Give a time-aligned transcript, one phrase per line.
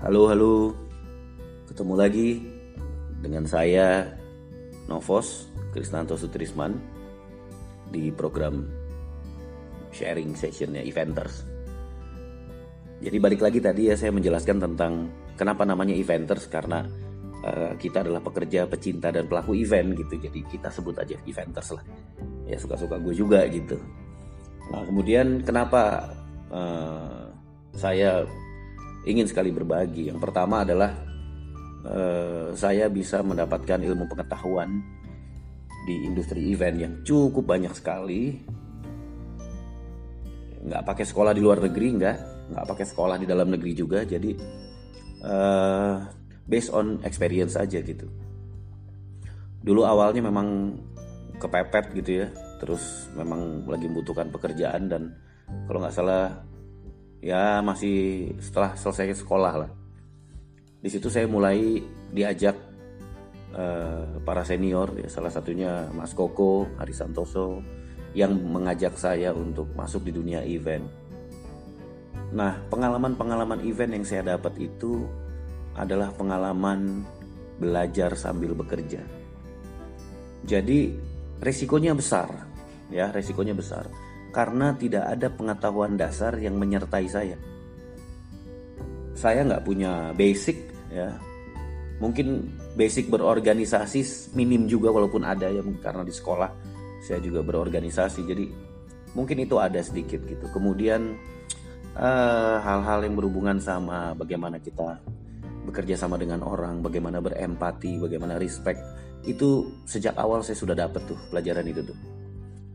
[0.00, 0.72] Halo, halo.
[1.68, 2.40] Ketemu lagi
[3.20, 4.08] dengan saya
[4.88, 6.72] Novos Krisnanto Sutrisman
[7.92, 8.64] di program
[9.92, 11.44] sharing sessionnya Eventers.
[13.04, 16.80] Jadi balik lagi tadi ya saya menjelaskan tentang kenapa namanya Eventers karena
[17.44, 20.16] uh, kita adalah pekerja, pecinta dan pelaku event gitu.
[20.16, 21.84] Jadi kita sebut aja Eventers lah.
[22.48, 23.76] Ya suka-suka gue juga gitu.
[24.72, 26.08] Nah kemudian kenapa
[26.48, 27.28] uh,
[27.76, 28.24] saya
[29.04, 30.12] ingin sekali berbagi.
[30.12, 30.92] Yang pertama adalah
[31.86, 34.80] uh, saya bisa mendapatkan ilmu pengetahuan
[35.88, 38.36] di industri event yang cukup banyak sekali.
[40.60, 42.16] Nggak pakai sekolah di luar negeri, nggak,
[42.52, 44.04] nggak pakai sekolah di dalam negeri juga.
[44.04, 44.36] Jadi
[45.24, 46.04] uh,
[46.44, 48.04] based on experience aja gitu.
[49.60, 50.76] Dulu awalnya memang
[51.40, 52.26] kepepet gitu ya,
[52.60, 55.16] terus memang lagi membutuhkan pekerjaan dan
[55.64, 56.49] kalau nggak salah
[57.20, 59.70] ya masih setelah selesai sekolah lah
[60.80, 62.56] di situ saya mulai diajak
[63.52, 67.60] uh, para senior ya salah satunya Mas Koko Hari Santoso
[68.16, 70.82] yang mengajak saya untuk masuk di dunia event.
[72.34, 75.06] Nah, pengalaman-pengalaman event yang saya dapat itu
[75.78, 77.06] adalah pengalaman
[77.62, 79.02] belajar sambil bekerja.
[80.42, 80.90] Jadi,
[81.38, 82.26] resikonya besar,
[82.90, 83.86] ya, resikonya besar
[84.30, 87.36] karena tidak ada pengetahuan dasar yang menyertai saya.
[89.14, 90.56] Saya nggak punya basic
[90.88, 91.12] ya,
[92.00, 96.50] mungkin basic berorganisasi minim juga walaupun ada ya karena di sekolah
[97.04, 98.46] saya juga berorganisasi jadi
[99.12, 100.48] mungkin itu ada sedikit gitu.
[100.54, 101.18] Kemudian
[101.98, 105.02] eh, hal-hal uh, yang berhubungan sama bagaimana kita
[105.68, 108.80] bekerja sama dengan orang, bagaimana berempati, bagaimana respect
[109.28, 112.19] itu sejak awal saya sudah dapat tuh pelajaran itu tuh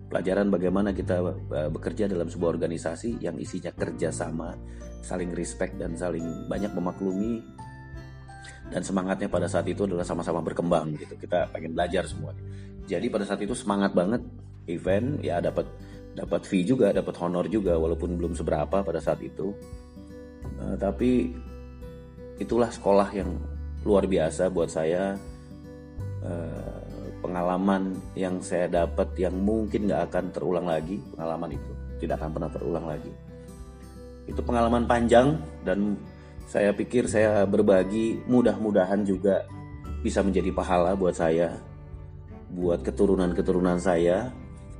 [0.09, 4.53] pelajaran bagaimana kita uh, bekerja dalam sebuah organisasi yang isinya kerjasama,
[5.01, 7.41] saling respect dan saling banyak memaklumi
[8.69, 11.13] dan semangatnya pada saat itu adalah sama-sama berkembang gitu.
[11.17, 12.33] Kita pengen belajar semua.
[12.85, 14.21] Jadi pada saat itu semangat banget
[14.69, 15.65] event ya dapat
[16.15, 19.53] dapat fee juga, dapat honor juga walaupun belum seberapa pada saat itu.
[20.61, 21.33] Uh, tapi
[22.41, 23.37] itulah sekolah yang
[23.85, 25.17] luar biasa buat saya.
[26.25, 26.84] Uh,
[27.25, 32.51] pengalaman yang saya dapat yang mungkin nggak akan terulang lagi pengalaman itu tidak akan pernah
[32.53, 33.11] terulang lagi
[34.29, 35.97] itu pengalaman panjang dan
[36.45, 39.49] saya pikir saya berbagi mudah-mudahan juga
[40.05, 41.57] bisa menjadi pahala buat saya
[42.53, 44.29] buat keturunan-keturunan saya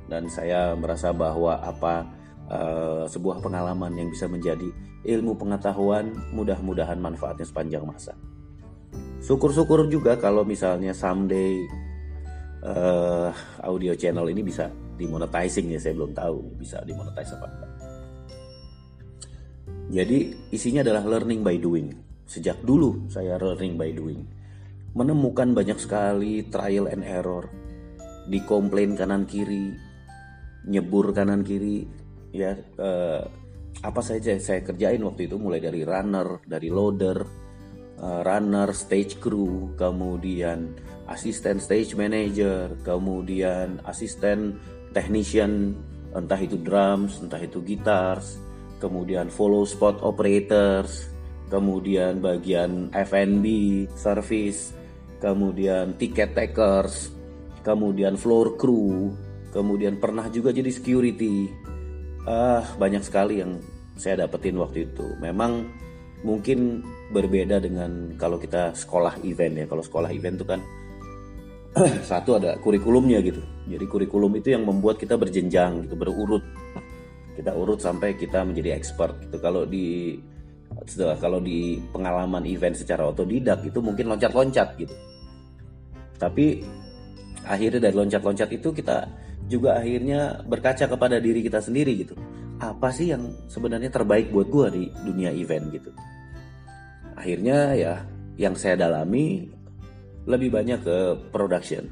[0.06, 2.06] dan saya merasa bahwa apa
[2.46, 4.70] uh, sebuah pengalaman yang bisa menjadi
[5.06, 8.14] ilmu pengetahuan mudah-mudahan manfaatnya sepanjang masa.
[9.22, 11.66] Syukur-syukur juga kalau misalnya someday
[12.64, 13.30] uh,
[13.64, 17.72] audio channel ini bisa dimonetizing ya saya belum tahu bisa dimonetize apa enggak.
[19.86, 20.18] Jadi
[20.50, 21.94] isinya adalah learning by doing.
[22.26, 24.20] Sejak dulu saya learning by doing.
[24.96, 27.46] Menemukan banyak sekali trial and error.
[28.26, 29.70] Dikomplain kanan kiri,
[30.66, 31.86] nyebur kanan kiri,
[32.34, 33.22] ya uh,
[33.84, 37.45] apa saja saya kerjain waktu itu mulai dari runner, dari loader,
[38.00, 40.76] uh, runner, stage crew, kemudian
[41.06, 44.58] asisten stage manager, kemudian asisten
[44.90, 45.76] technician,
[46.12, 48.40] entah itu drums, entah itu guitars,
[48.82, 51.08] kemudian follow spot operators,
[51.48, 53.46] kemudian bagian F&B,
[53.94, 54.74] service,
[55.22, 57.12] kemudian ticket takers,
[57.62, 59.14] kemudian floor crew,
[59.54, 61.50] kemudian pernah juga jadi security.
[62.26, 63.62] Ah, banyak sekali yang
[63.94, 65.06] saya dapetin waktu itu.
[65.22, 65.70] Memang
[66.24, 66.80] mungkin
[67.12, 69.66] berbeda dengan kalau kita sekolah event ya.
[69.68, 70.60] Kalau sekolah event itu kan
[72.10, 73.42] satu ada kurikulumnya gitu.
[73.68, 76.44] Jadi kurikulum itu yang membuat kita berjenjang gitu, berurut.
[77.36, 79.36] Kita urut sampai kita menjadi expert gitu.
[79.36, 80.16] Kalau di
[80.88, 84.94] setelah kalau di pengalaman event secara otodidak itu mungkin loncat-loncat gitu.
[86.16, 86.64] Tapi
[87.44, 89.06] akhirnya dari loncat-loncat itu kita
[89.46, 92.16] juga akhirnya berkaca kepada diri kita sendiri gitu.
[92.56, 95.90] Apa sih yang sebenarnya terbaik buat gue di dunia event gitu.
[97.16, 97.94] Akhirnya ya
[98.36, 99.48] yang saya dalami
[100.24, 100.98] lebih banyak ke
[101.32, 101.88] production.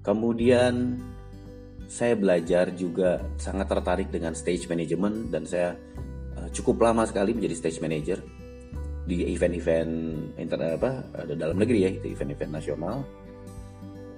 [0.00, 0.98] Kemudian
[1.90, 5.74] saya belajar juga sangat tertarik dengan stage management dan saya
[6.38, 8.22] uh, cukup lama sekali menjadi stage manager
[9.10, 9.90] di event-event
[10.38, 13.02] internet apa ada dalam negeri ya itu event-event nasional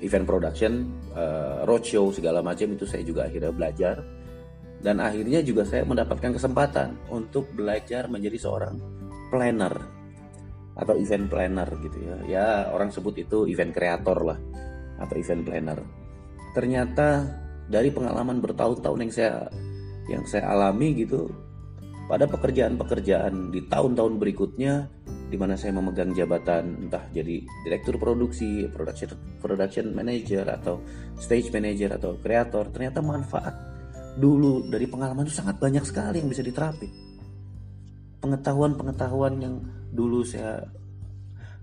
[0.04, 0.84] event production
[1.16, 4.04] uh, roadshow segala macam itu saya juga akhirnya belajar
[4.82, 8.74] dan akhirnya juga saya mendapatkan kesempatan untuk belajar menjadi seorang
[9.30, 9.74] planner
[10.74, 12.16] atau event planner gitu ya.
[12.26, 14.38] Ya orang sebut itu event kreator lah
[14.98, 15.80] atau event planner.
[16.52, 17.24] Ternyata
[17.70, 19.32] dari pengalaman bertahun-tahun yang saya
[20.10, 21.30] yang saya alami gitu
[22.10, 24.90] pada pekerjaan-pekerjaan di tahun-tahun berikutnya
[25.32, 30.82] di mana saya memegang jabatan entah jadi direktur produksi, production production manager atau
[31.16, 33.71] stage manager atau kreator, ternyata manfaat
[34.18, 36.90] dulu dari pengalaman itu sangat banyak sekali yang bisa diterapin.
[38.22, 39.54] Pengetahuan-pengetahuan yang
[39.90, 40.62] dulu saya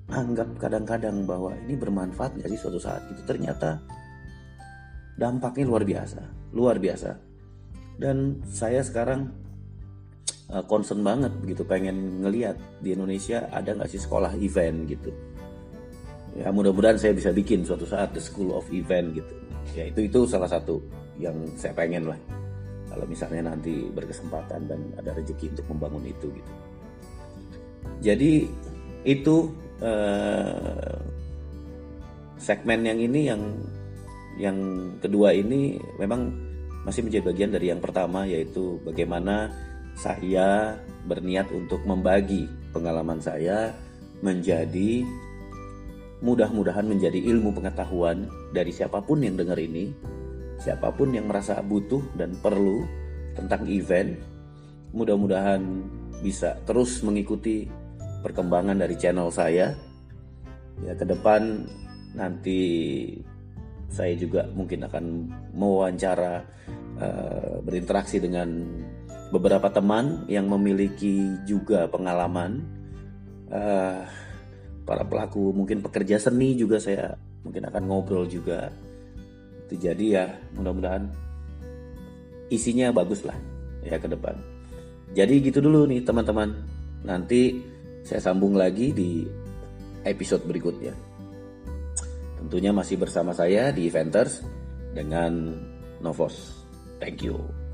[0.09, 3.77] anggap kadang-kadang bahwa ini bermanfaat sih suatu saat itu ternyata
[5.15, 6.21] dampaknya luar biasa,
[6.55, 7.11] luar biasa.
[7.99, 9.27] Dan saya sekarang
[10.53, 15.11] uh, concern banget gitu pengen ngeliat di Indonesia ada nggak sih sekolah event gitu
[16.37, 19.33] ya mudah-mudahan saya bisa bikin suatu saat the school of event gitu
[19.73, 20.81] ya itu itu salah satu
[21.17, 22.19] yang saya pengen lah
[22.89, 26.51] kalau misalnya nanti berkesempatan dan ada rezeki untuk membangun itu gitu.
[27.99, 28.33] Jadi
[29.05, 29.35] itu
[29.79, 30.97] uh,
[32.39, 33.41] segmen yang ini yang
[34.39, 34.57] yang
[35.03, 36.31] kedua ini memang
[36.87, 39.51] masih menjadi bagian dari yang pertama yaitu bagaimana
[39.99, 43.75] saya berniat untuk membagi pengalaman saya
[44.23, 45.03] menjadi
[46.19, 49.91] mudah-mudahan menjadi ilmu pengetahuan dari siapa pun yang dengar ini,
[50.59, 52.83] siapa pun yang merasa butuh dan perlu
[53.33, 54.19] tentang event,
[54.91, 55.63] mudah-mudahan
[56.19, 57.65] bisa terus mengikuti
[58.21, 59.71] perkembangan dari channel saya.
[60.83, 61.67] Ya ke depan
[62.15, 62.59] nanti
[63.89, 65.05] saya juga mungkin akan
[65.55, 66.45] mewawancara
[66.99, 68.47] uh, berinteraksi dengan
[69.33, 72.65] beberapa teman yang memiliki juga pengalaman
[73.49, 74.01] uh,
[74.85, 77.13] para pelaku mungkin pekerja seni juga saya
[77.45, 78.73] mungkin akan ngobrol juga
[79.69, 80.25] itu jadi ya
[80.57, 81.05] mudah-mudahan
[82.49, 83.37] isinya bagus lah
[83.85, 84.33] ya ke depan.
[85.13, 86.57] Jadi gitu dulu nih teman-teman.
[87.05, 87.61] Nanti
[88.01, 89.29] saya sambung lagi di
[90.01, 90.93] episode berikutnya.
[92.41, 94.41] Tentunya masih bersama saya di Eventers
[94.93, 95.53] dengan
[96.01, 96.65] Novos.
[96.97, 97.68] Thank you